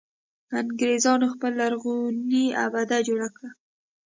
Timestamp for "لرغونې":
1.61-2.45